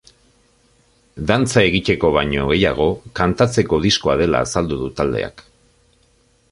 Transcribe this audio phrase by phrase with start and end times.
[1.31, 2.89] Dantza egiteko baino gehiago,
[3.21, 5.45] kantatzeko diskoa dela azaldu du taldeak.